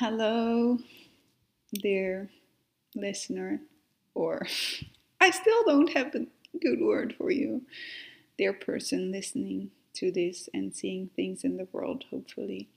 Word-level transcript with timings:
Hello, 0.00 0.78
dear 1.72 2.30
listener, 2.94 3.62
or 4.14 4.46
I 5.20 5.30
still 5.32 5.64
don't 5.64 5.92
have 5.92 6.14
a 6.14 6.28
good 6.56 6.80
word 6.80 7.16
for 7.18 7.32
you, 7.32 7.62
dear 8.38 8.52
person 8.52 9.10
listening 9.10 9.72
to 9.94 10.12
this 10.12 10.48
and 10.54 10.72
seeing 10.72 11.10
things 11.16 11.42
in 11.42 11.56
the 11.56 11.66
world, 11.72 12.04
hopefully. 12.12 12.68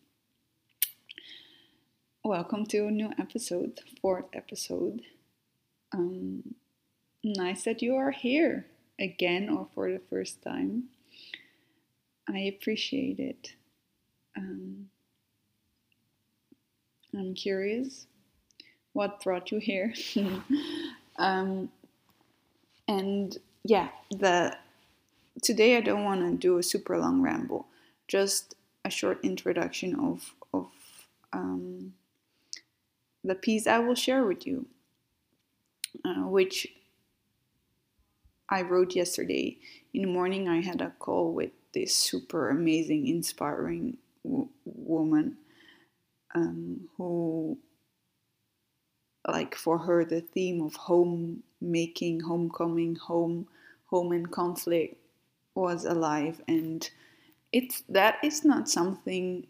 Welcome 2.24 2.66
to 2.66 2.88
a 2.88 2.92
new 2.92 3.12
episode, 3.20 3.82
fourth 4.02 4.26
episode. 4.34 5.02
Um, 5.94 6.56
nice 7.24 7.66
that 7.66 7.84
you 7.84 7.98
are 7.98 8.10
here 8.10 8.66
again 9.00 9.48
or 9.48 9.68
for 9.76 9.92
the 9.92 10.02
first 10.10 10.42
time. 10.42 10.86
I 12.28 12.40
appreciate 12.40 13.20
it. 13.20 13.54
Um, 14.36 14.71
I'm 17.14 17.34
curious 17.34 18.08
what 18.94 19.24
brought 19.24 19.52
you 19.52 19.60
here. 19.60 19.94
um, 21.18 21.70
and 22.88 23.38
yeah, 23.64 23.90
the 24.10 24.56
today 25.42 25.78
I 25.78 25.82
don't 25.82 26.04
want 26.04 26.22
to 26.22 26.36
do 26.38 26.58
a 26.58 26.64
super 26.64 26.98
long 26.98 27.22
ramble, 27.22 27.68
just 28.08 28.56
a 28.86 28.90
short 28.90 29.20
introduction 29.24 29.96
of 29.96 30.34
of 30.54 30.70
um, 31.34 31.94
the 33.24 33.36
piece 33.36 33.68
I 33.68 33.80
will 33.80 33.96
share 33.96 34.26
with 34.26 34.46
you, 34.48 34.66
uh, 36.04 36.28
which 36.28 36.68
I 38.50 38.62
wrote 38.64 38.96
yesterday 38.96 39.58
in 39.94 40.02
the 40.02 40.08
morning. 40.08 40.48
I 40.50 40.62
had 40.62 40.82
a 40.82 40.94
call 41.00 41.34
with 41.34 41.52
this 41.74 41.96
super 41.96 42.50
amazing, 42.50 43.08
inspiring 43.08 43.98
w- 44.26 44.50
woman 44.66 45.38
um, 46.36 46.90
who 46.98 47.58
like 49.28 49.56
for 49.56 49.78
her 49.78 50.04
the 50.04 50.22
theme 50.22 50.62
of 50.62 50.76
home 50.76 51.44
making 51.62 52.20
homecoming 52.22 52.96
home 52.96 53.48
home 53.86 54.12
and 54.12 54.32
conflict 54.32 54.96
was 55.56 55.86
alive. 55.86 56.42
And 56.48 56.90
it's 57.52 57.84
that 57.90 58.18
is 58.24 58.46
not 58.46 58.70
something 58.70 59.46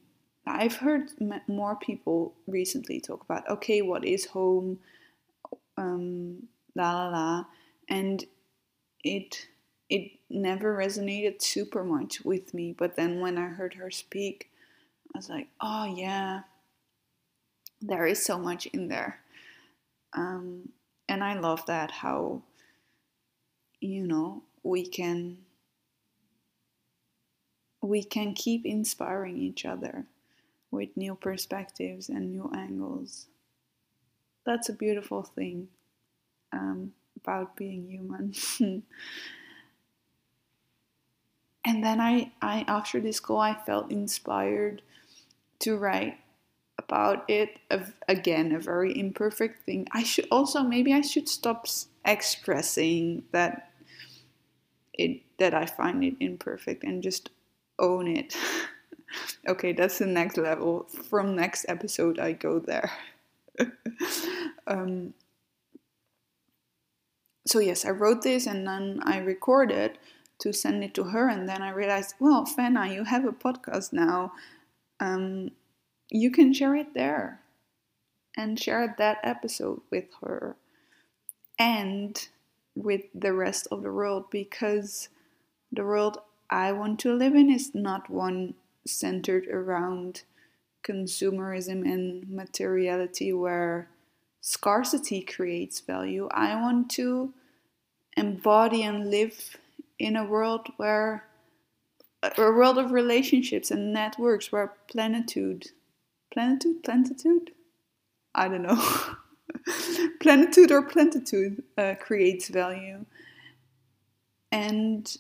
i've 0.48 0.76
heard 0.78 1.10
more 1.48 1.76
people 1.76 2.34
recently 2.48 3.00
talk 3.00 3.24
about 3.24 3.48
okay 3.50 3.82
what 3.82 4.06
is 4.06 4.26
home? 4.26 4.80
Um, 5.78 6.48
la 6.76 6.92
la 6.94 7.10
la. 7.10 7.46
And 7.90 8.26
it 9.04 9.48
it 9.90 10.12
never 10.30 10.76
resonated 10.78 11.42
super 11.42 11.84
much 11.84 12.22
with 12.24 12.54
me. 12.54 12.74
But 12.78 12.96
then 12.96 13.20
when 13.22 13.38
i 13.38 13.48
heard 13.48 13.76
her 13.76 13.92
speak 13.92 14.50
i 15.16 15.18
was 15.18 15.30
like 15.30 15.48
oh 15.62 15.86
yeah 15.86 16.42
there 17.82 18.06
is 18.06 18.24
so 18.24 18.38
much 18.38 18.66
in 18.68 18.88
there. 18.88 19.20
Um, 20.14 20.70
and 21.10 21.24
I 21.24 21.40
love 21.40 21.66
that 21.66 21.92
how, 21.92 22.42
you 23.80 24.06
know, 24.06 24.44
we 24.64 24.86
can 24.86 25.38
we 27.82 28.04
can 28.04 28.34
keep 28.36 28.66
inspiring 28.66 29.38
each 29.38 29.66
other 29.66 30.06
with 30.70 30.96
new 30.96 31.16
perspectives 31.16 32.10
and 32.10 32.32
new 32.32 32.52
angles. 32.56 33.26
That's 34.46 34.70
a 34.70 34.74
beautiful 34.74 35.24
thing 35.24 35.68
um, 36.54 36.94
about 37.18 37.56
being 37.56 37.88
human. 37.88 38.34
and 41.66 41.84
then 41.84 42.00
I, 42.00 42.32
I 42.42 42.66
after 42.68 43.00
this 43.00 43.20
call 43.20 43.40
I 43.40 43.56
felt 43.56 43.92
inspired 43.92 44.84
to 45.60 45.76
write 45.76 46.20
about 46.84 47.30
it 47.30 47.60
again 48.08 48.52
a 48.52 48.60
very 48.60 48.98
imperfect 48.98 49.66
thing. 49.66 49.88
I 49.92 50.04
should 50.04 50.28
also 50.32 50.64
maybe 50.64 50.94
i 50.94 51.02
should 51.02 51.30
stop 51.30 51.68
expressing 52.06 53.24
that 53.32 53.72
it 54.94 55.22
that 55.38 55.54
i 55.54 55.66
find 55.66 56.04
it 56.04 56.16
imperfect 56.20 56.84
and 56.84 57.04
just 57.04 57.30
own 57.80 58.08
it. 58.08 58.36
Okay 59.46 59.74
that's 59.74 59.98
the 60.00 60.06
next 60.06 60.38
level. 60.38 60.88
From 61.10 61.36
next 61.36 61.66
episode 61.68 62.20
i 62.20 62.32
go 62.32 62.60
there. 62.60 62.92
Um, 64.68 65.14
so 67.46 67.60
yes 67.60 67.84
i 67.84 67.90
wrote 67.90 68.22
this 68.22 68.46
and 68.48 68.66
then 68.66 69.02
i 69.04 69.18
recorded 69.18 69.98
to 70.40 70.54
send 70.54 70.84
it 70.84 70.94
to 70.94 71.04
her 71.06 71.28
and 71.28 71.50
then 71.50 71.62
i 71.62 71.70
realized 71.72 72.14
well 72.20 72.46
fana 72.46 72.94
you 72.94 73.04
have 73.04 73.26
a 73.26 73.34
podcast 73.34 73.92
now. 73.92 74.32
Um, 75.02 75.50
you 76.12 76.30
can 76.30 76.54
share 76.54 76.76
it 76.76 76.94
there 76.94 77.40
and 78.38 78.60
share 78.60 78.94
that 78.98 79.18
episode 79.24 79.82
with 79.90 80.06
her 80.22 80.58
and 81.58 82.28
with 82.76 83.02
the 83.16 83.34
rest 83.34 83.68
of 83.72 83.82
the 83.82 83.92
world 83.92 84.26
because 84.30 85.10
the 85.72 85.84
world 85.84 86.20
I 86.50 86.74
want 86.74 87.00
to 87.02 87.14
live 87.14 87.34
in 87.34 87.50
is 87.50 87.74
not 87.74 88.10
one 88.10 88.56
centered 88.86 89.48
around 89.48 90.24
consumerism 90.84 91.86
and 91.86 92.30
materiality 92.30 93.32
where 93.32 93.88
scarcity 94.42 95.22
creates 95.22 95.80
value. 95.80 96.28
I 96.32 96.56
want 96.56 96.90
to 96.92 97.34
embody 98.18 98.84
and 98.84 99.10
live 99.10 99.56
in 99.98 100.16
a 100.16 100.26
world 100.26 100.68
where 100.78 101.26
a 102.24 102.32
world 102.38 102.78
of 102.78 102.92
relationships 102.92 103.72
and 103.72 103.94
networks 103.94 104.52
where 104.52 104.74
plenitude 104.88 105.72
plenitude, 106.32 106.84
plenitude. 106.84 107.52
I 108.34 108.48
don't 108.48 108.64
know. 108.64 108.82
plenitude 110.22 110.72
or 110.72 110.82
plenitude 110.82 111.64
uh, 111.78 111.96
creates 112.00 112.48
value. 112.48 113.06
And 114.52 115.18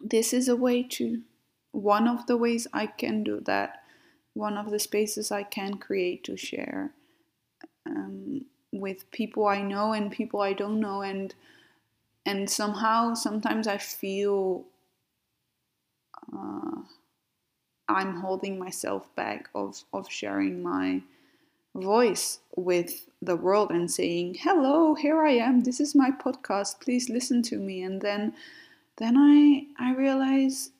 this 0.00 0.32
is 0.32 0.48
a 0.48 0.56
way 0.56 0.82
to, 0.82 1.22
one 1.72 2.08
of 2.08 2.26
the 2.26 2.36
ways 2.36 2.66
I 2.72 2.86
can 2.86 3.24
do 3.24 3.40
that, 3.46 3.82
one 4.32 4.56
of 4.56 4.70
the 4.70 4.78
spaces 4.78 5.30
I 5.30 5.42
can 5.42 5.74
create 5.74 6.24
to 6.24 6.36
share 6.36 6.92
um, 7.86 8.46
with 8.72 9.10
people 9.10 9.46
I 9.46 9.62
know 9.62 9.92
and 9.92 10.10
people 10.10 10.40
I 10.40 10.52
don't 10.52 10.80
know. 10.80 11.02
And, 11.02 11.34
and 12.24 12.48
somehow, 12.48 13.14
sometimes 13.14 13.66
I 13.66 13.78
feel. 13.78 14.64
Uh, 16.32 16.63
I'm 17.88 18.16
holding 18.16 18.58
myself 18.58 19.14
back 19.14 19.48
of, 19.54 19.82
of 19.92 20.10
sharing 20.10 20.62
my 20.62 21.02
voice 21.74 22.40
with 22.56 23.08
the 23.20 23.36
world 23.36 23.70
and 23.70 23.90
saying, 23.90 24.36
Hello, 24.40 24.94
here 24.94 25.22
I 25.24 25.32
am, 25.32 25.60
this 25.60 25.80
is 25.80 25.94
my 25.94 26.10
podcast, 26.10 26.80
please 26.80 27.08
listen 27.08 27.42
to 27.42 27.58
me. 27.58 27.82
And 27.82 28.00
then 28.00 28.34
then 28.96 29.16
I 29.16 29.66
I 29.78 29.94
realize 29.94 30.70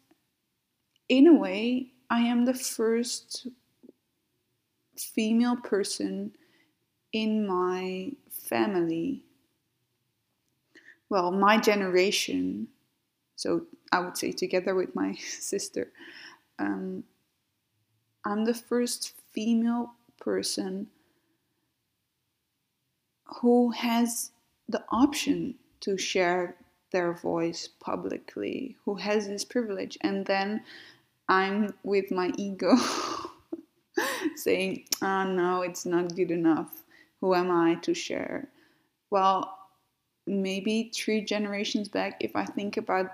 in 1.09 1.27
a 1.27 1.35
way 1.35 1.93
I 2.09 2.21
am 2.21 2.45
the 2.45 2.55
first 2.55 3.49
female 4.97 5.57
person 5.57 6.33
in 7.13 7.47
my 7.47 8.13
family. 8.31 9.25
Well, 11.09 11.33
my 11.33 11.59
generation, 11.59 12.69
so 13.37 13.67
I 13.93 14.01
would 14.01 14.17
say 14.17 14.33
together 14.33 14.75
with 14.75 14.95
my 14.95 15.15
sister, 15.41 15.93
um, 16.59 17.05
I'm 18.25 18.45
the 18.45 18.55
first 18.55 19.13
female 19.33 19.93
person 20.21 20.89
who 23.41 23.71
has 23.71 24.31
the 24.69 24.85
option 24.91 25.57
to 25.81 25.99
share 25.99 26.57
their 26.93 27.13
voice 27.13 27.69
publicly, 27.81 28.77
who 28.85 28.95
has 28.95 29.27
this 29.27 29.45
privilege. 29.45 29.99
And 30.01 30.25
then 30.25 30.63
I'm 31.29 31.75
with 31.83 32.11
my 32.11 32.31
ego 32.39 32.77
saying, 34.37 34.85
oh 35.03 35.25
no, 35.25 35.63
it's 35.63 35.85
not 35.85 36.15
good 36.15 36.31
enough. 36.31 36.83
Who 37.21 37.35
am 37.35 37.51
I 37.51 37.77
to 37.83 37.95
share? 37.95 38.49
Well, 39.11 39.59
maybe 40.27 40.91
three 40.95 41.23
generations 41.23 41.89
back, 41.89 42.19
if 42.21 42.37
I 42.37 42.45
think 42.45 42.77
about 42.77 43.11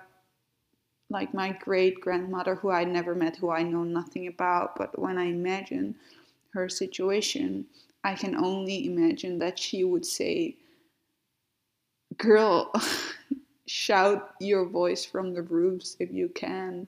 like 1.10 1.34
my 1.34 1.52
great 1.52 2.00
grandmother, 2.00 2.54
who 2.54 2.70
I 2.70 2.84
never 2.84 3.14
met, 3.14 3.36
who 3.36 3.50
I 3.50 3.62
know 3.62 3.82
nothing 3.82 4.28
about. 4.28 4.76
But 4.76 4.98
when 4.98 5.18
I 5.18 5.24
imagine 5.24 5.96
her 6.50 6.68
situation, 6.68 7.66
I 8.04 8.14
can 8.14 8.34
only 8.34 8.86
imagine 8.86 9.38
that 9.40 9.58
she 9.58 9.84
would 9.84 10.06
say, 10.06 10.56
Girl, 12.16 12.72
shout 13.66 14.34
your 14.40 14.66
voice 14.66 15.04
from 15.04 15.34
the 15.34 15.42
roofs 15.42 15.96
if 15.98 16.12
you 16.12 16.28
can. 16.28 16.86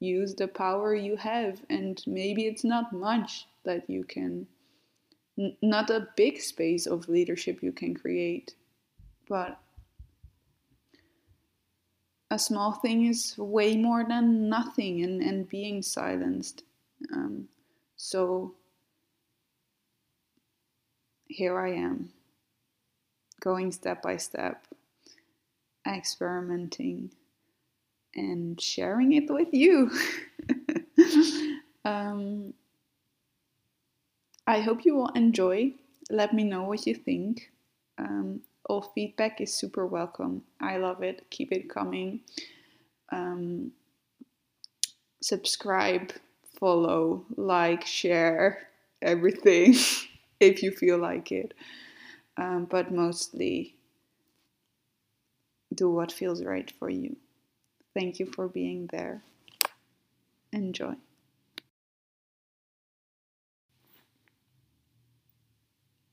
Use 0.00 0.34
the 0.34 0.48
power 0.48 0.94
you 0.94 1.16
have, 1.16 1.60
and 1.68 2.02
maybe 2.06 2.46
it's 2.46 2.64
not 2.64 2.92
much 2.92 3.46
that 3.64 3.90
you 3.90 4.04
can, 4.04 4.46
not 5.60 5.90
a 5.90 6.08
big 6.16 6.40
space 6.40 6.86
of 6.86 7.08
leadership 7.08 7.62
you 7.62 7.72
can 7.72 7.94
create, 7.94 8.54
but 9.28 9.58
a 12.30 12.38
small 12.38 12.72
thing 12.72 13.06
is 13.06 13.36
way 13.38 13.76
more 13.76 14.04
than 14.04 14.48
nothing 14.48 15.02
and, 15.02 15.22
and 15.22 15.48
being 15.48 15.82
silenced. 15.82 16.62
Um, 17.12 17.48
so 17.96 18.54
here 21.26 21.58
I 21.58 21.72
am, 21.72 22.10
going 23.40 23.72
step 23.72 24.02
by 24.02 24.16
step, 24.16 24.66
experimenting, 25.86 27.10
and 28.14 28.60
sharing 28.60 29.12
it 29.12 29.30
with 29.30 29.48
you. 29.52 29.90
um, 31.84 32.52
I 34.46 34.60
hope 34.60 34.84
you 34.84 34.94
will 34.94 35.10
enjoy. 35.10 35.72
Let 36.10 36.34
me 36.34 36.44
know 36.44 36.62
what 36.62 36.86
you 36.86 36.94
think. 36.94 37.50
Um, 37.98 38.40
all 38.68 38.82
feedback 38.94 39.40
is 39.40 39.52
super 39.52 39.86
welcome. 39.86 40.42
I 40.60 40.76
love 40.76 41.02
it. 41.02 41.26
Keep 41.30 41.52
it 41.52 41.70
coming. 41.70 42.20
Um, 43.10 43.72
subscribe, 45.22 46.12
follow, 46.60 47.24
like, 47.36 47.84
share 47.86 48.68
everything 49.00 49.74
if 50.40 50.62
you 50.62 50.70
feel 50.70 50.98
like 50.98 51.32
it. 51.32 51.54
Um, 52.36 52.66
but 52.66 52.92
mostly 52.92 53.74
do 55.74 55.90
what 55.90 56.12
feels 56.12 56.44
right 56.44 56.70
for 56.78 56.90
you. 56.90 57.16
Thank 57.94 58.20
you 58.20 58.26
for 58.26 58.48
being 58.48 58.88
there. 58.92 59.22
Enjoy. 60.52 60.94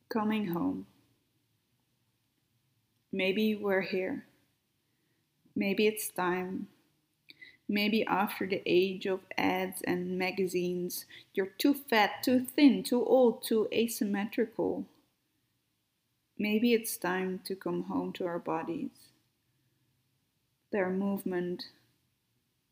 Coming 0.09 0.47
home. 0.47 0.87
Maybe 3.15 3.55
we're 3.55 3.79
here. 3.79 4.25
Maybe 5.55 5.87
it's 5.87 6.09
time. 6.09 6.67
Maybe 7.65 8.05
after 8.05 8.45
the 8.45 8.61
age 8.65 9.05
of 9.05 9.21
ads 9.37 9.81
and 9.83 10.19
magazines, 10.19 11.05
you're 11.33 11.53
too 11.57 11.73
fat, 11.73 12.23
too 12.23 12.41
thin, 12.41 12.83
too 12.83 13.05
old, 13.05 13.41
too 13.41 13.69
asymmetrical. 13.71 14.83
Maybe 16.37 16.73
it's 16.73 16.97
time 16.97 17.39
to 17.45 17.55
come 17.55 17.83
home 17.83 18.11
to 18.17 18.25
our 18.25 18.37
bodies, 18.37 19.13
their 20.73 20.89
movement, 20.89 21.67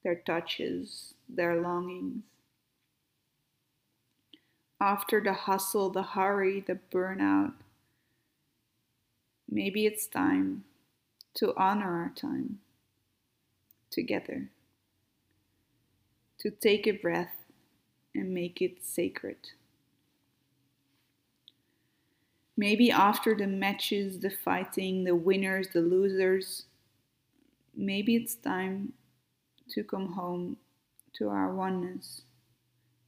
their 0.03 0.15
touches, 0.15 1.13
their 1.29 1.55
longings. 1.61 2.23
After 4.81 5.21
the 5.21 5.31
hustle, 5.31 5.89
the 5.89 6.03
hurry, 6.03 6.59
the 6.59 6.79
burnout, 6.91 7.53
maybe 9.49 9.85
it's 9.85 10.07
time 10.07 10.63
to 11.35 11.53
honor 11.57 12.01
our 12.03 12.11
time 12.15 12.59
together, 13.89 14.49
to 16.39 16.51
take 16.51 16.87
a 16.87 16.91
breath 16.91 17.35
and 18.15 18.33
make 18.33 18.61
it 18.61 18.83
sacred. 18.83 19.37
Maybe 22.55 22.91
after 22.91 23.35
the 23.35 23.47
matches, 23.47 24.19
the 24.19 24.29
fighting, 24.29 25.03
the 25.03 25.15
winners, 25.15 25.69
the 25.73 25.81
losers, 25.81 26.65
maybe 27.75 28.15
it's 28.15 28.35
time 28.35 28.93
to 29.69 29.83
come 29.83 30.13
home 30.13 30.57
to 31.13 31.29
our 31.29 31.53
oneness 31.53 32.21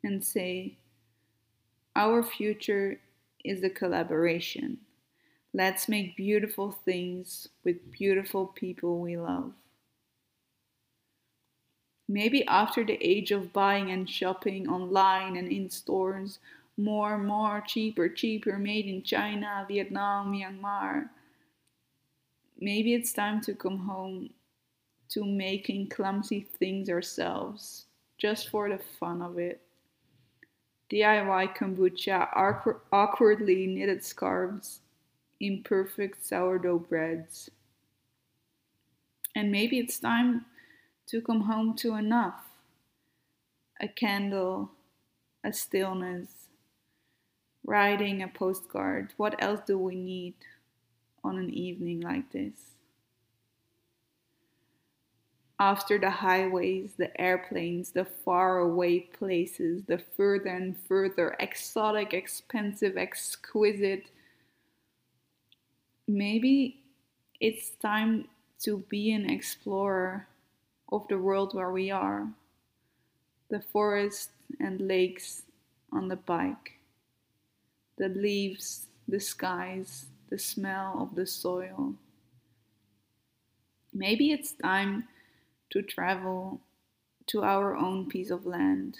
and 0.04 0.24
say, 0.24 0.78
Our 1.96 2.24
future 2.24 3.00
is 3.44 3.64
a 3.64 3.70
collaboration. 3.70 4.78
Let's 5.56 5.88
make 5.88 6.18
beautiful 6.18 6.74
things 6.74 7.48
with 7.64 7.90
beautiful 7.90 8.48
people 8.48 9.00
we 9.00 9.16
love. 9.16 9.54
Maybe 12.10 12.46
after 12.46 12.84
the 12.84 12.98
age 13.00 13.32
of 13.32 13.54
buying 13.54 13.90
and 13.90 14.10
shopping 14.10 14.68
online 14.68 15.38
and 15.38 15.50
in 15.50 15.70
stores, 15.70 16.40
more, 16.76 17.16
and 17.16 17.26
more, 17.26 17.64
cheaper, 17.66 18.10
cheaper, 18.10 18.58
made 18.58 18.88
in 18.88 19.02
China, 19.02 19.66
Vietnam, 19.66 20.34
Myanmar. 20.34 21.08
Maybe 22.60 22.94
it's 22.94 23.14
time 23.14 23.40
to 23.44 23.56
come 23.56 23.78
home 23.78 24.32
to 25.12 25.24
making 25.24 25.88
clumsy 25.88 26.42
things 26.42 26.90
ourselves, 26.90 27.86
just 28.18 28.50
for 28.50 28.68
the 28.68 28.80
fun 29.00 29.22
of 29.22 29.40
it. 29.40 29.62
DIY 30.92 31.56
kombucha, 31.56 32.28
awkwardly 32.92 33.68
knitted 33.68 34.04
scarves, 34.04 34.82
imperfect 35.40 36.26
sourdough 36.26 36.80
breads. 36.80 37.50
And 39.36 39.52
maybe 39.52 39.80
it's 39.80 40.00
time 40.00 40.46
to 41.08 41.22
come 41.22 41.42
home 41.42 41.76
to 41.78 41.96
enough 41.96 42.42
a 43.82 43.88
candle, 43.90 44.72
a 45.44 45.52
stillness, 45.52 46.48
writing 47.66 48.24
a 48.24 48.28
postcard. 48.28 49.14
What 49.18 49.36
else 49.44 49.60
do 49.68 49.78
we 49.78 49.96
need 49.96 50.36
on 51.24 51.38
an 51.38 51.50
evening 51.54 52.00
like 52.00 52.32
this? 52.32 52.72
After 55.60 55.98
the 55.98 56.10
highways, 56.10 56.94
the 56.98 57.20
airplanes, 57.20 57.92
the 57.92 58.06
faraway 58.06 59.00
places, 59.00 59.84
the 59.86 59.98
further 59.98 60.50
and 60.50 60.78
further 60.78 61.36
exotic, 61.40 62.14
expensive, 62.14 62.98
exquisite, 62.98 64.12
maybe 66.08 66.78
it's 67.40 67.72
time 67.82 68.28
to 68.60 68.84
be 68.90 69.12
an 69.12 69.30
explorer 69.30 70.28
of 70.92 71.08
the 71.08 71.18
world 71.18 71.54
where 71.54 71.72
we 71.72 71.92
are 71.92 72.28
the 73.50 73.60
forest 73.60 74.30
and 74.60 74.82
lakes 74.82 75.44
on 75.92 76.08
the 76.08 76.16
bike 76.16 76.76
the 77.98 78.10
leaves, 78.10 78.88
the 79.08 79.20
skies, 79.20 80.08
the 80.30 80.38
smell 80.38 80.98
of 81.00 81.16
the 81.16 81.26
soil. 81.26 81.94
Maybe 83.94 84.32
it's 84.32 84.52
time 84.52 85.08
to 85.70 85.82
travel 85.82 86.60
to 87.28 87.44
our 87.44 87.76
own 87.76 88.10
piece 88.10 88.30
of 88.30 88.46
land 88.46 88.98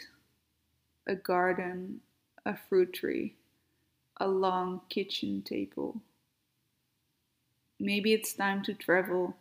a 1.08 1.16
garden, 1.16 2.02
a 2.46 2.58
fruit 2.58 2.92
tree, 2.92 3.36
a 4.18 4.28
long 4.28 4.82
kitchen 4.90 5.44
table. 5.44 6.02
Maybe 7.80 8.14
it's 8.14 8.34
time 8.34 8.64
to 8.64 8.74
travel 8.74 9.36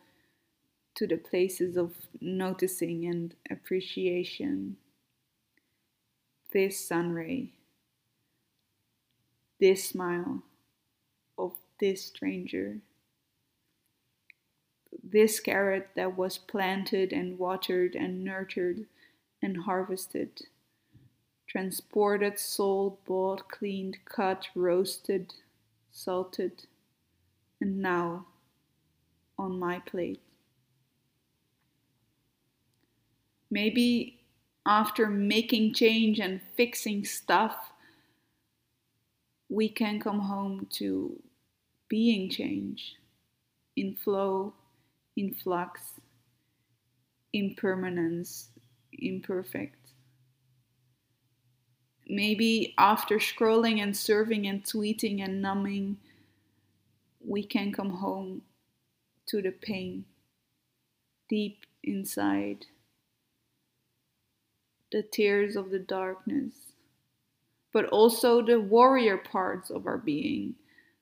to 0.97 1.07
the 1.07 1.17
places 1.17 1.77
of 1.77 1.95
noticing 2.21 3.05
and 3.07 3.35
appreciation. 3.51 4.77
This 6.53 6.87
sunray 6.87 7.51
this 9.65 9.85
smile 9.89 10.43
of 11.39 11.53
this 11.81 12.05
stranger. 12.05 12.81
This 15.03 15.41
carrot 15.41 15.89
that 15.97 16.19
was 16.19 16.37
planted 16.37 17.13
and 17.13 17.39
watered 17.39 17.95
and 17.95 18.23
nurtured 18.25 18.87
and 19.43 19.59
harvested, 19.59 20.43
transported, 21.47 22.39
sold, 22.39 23.03
bought, 23.05 23.49
cleaned, 23.49 23.99
cut, 24.05 24.49
roasted, 24.55 25.35
salted, 25.91 26.67
and 27.61 27.81
now 27.81 28.27
on 29.39 29.59
my 29.59 29.81
plate. 29.81 30.21
Maybe 33.51 34.21
after 34.67 35.09
making 35.09 35.75
change 35.75 36.19
and 36.19 36.41
fixing 36.57 37.05
stuff, 37.05 37.57
we 39.49 39.69
can 39.69 40.01
come 40.01 40.21
home 40.21 40.67
to 40.71 41.23
being 41.89 42.31
change, 42.31 42.97
in 43.77 43.95
flow, 43.95 44.55
in 45.17 45.35
flux, 45.35 46.01
impermanence, 47.33 48.49
imperfect. 48.93 49.93
Maybe 52.09 52.75
after 52.79 53.19
scrolling 53.19 53.81
and 53.81 53.97
serving 53.97 54.47
and 54.47 54.65
tweeting 54.65 55.23
and 55.23 55.41
numbing, 55.41 55.99
we 57.27 57.45
can 57.45 57.73
come 57.73 57.91
home 57.91 58.43
to 59.27 59.41
the 59.41 59.51
pain 59.51 60.05
deep 61.29 61.65
inside, 61.83 62.67
the 64.93 65.03
tears 65.03 65.57
of 65.57 65.71
the 65.71 65.79
darkness 65.79 66.75
but 67.75 67.87
also 67.87 68.41
the 68.41 68.61
warrior 68.61 69.19
parts 69.19 69.69
of 69.69 69.85
our 69.85 69.99
being, 69.99 70.55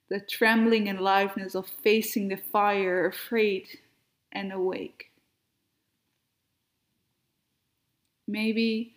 the 0.09 0.19
trembling 0.19 0.88
and 0.88 0.99
aliveness 0.99 1.55
of 1.55 1.69
facing 1.69 2.29
the 2.29 2.37
fire, 2.37 3.07
afraid 3.07 3.69
and 4.33 4.50
awake. 4.50 5.11
Maybe 8.26 8.95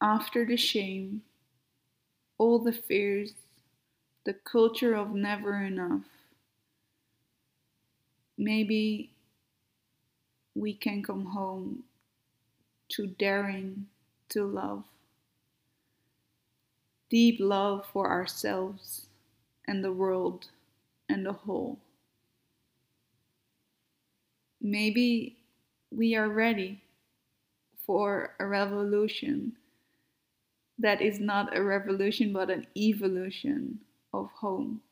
after 0.00 0.46
the 0.46 0.56
shame, 0.56 1.22
all 2.38 2.60
the 2.60 2.72
fears, 2.72 3.32
the 4.28 4.34
culture 4.34 4.94
of 4.94 5.14
never 5.14 5.56
enough, 5.62 6.02
maybe 8.36 9.10
we 10.54 10.74
can 10.74 11.02
come 11.02 11.24
home 11.24 11.82
to 12.90 13.06
daring 13.06 13.86
to 14.28 14.44
love 14.44 14.84
deep 17.08 17.40
love 17.40 17.86
for 17.90 18.10
ourselves 18.10 19.06
and 19.66 19.82
the 19.82 19.92
world 19.92 20.50
and 21.08 21.24
the 21.24 21.32
whole. 21.32 21.78
Maybe 24.60 25.38
we 25.90 26.14
are 26.16 26.28
ready 26.28 26.82
for 27.86 28.34
a 28.38 28.46
revolution 28.46 29.54
that 30.78 31.00
is 31.00 31.18
not 31.18 31.56
a 31.56 31.62
revolution 31.62 32.34
but 32.34 32.50
an 32.50 32.66
evolution 32.76 33.80
of 34.12 34.30
home. 34.40 34.82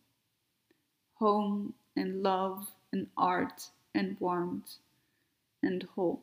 Home 1.17 1.75
and 1.97 2.23
love 2.23 2.69
and 2.93 3.09
art 3.17 3.71
and 3.95 4.17
warmth 4.21 4.77
and 5.63 5.83
whole. 5.95 6.23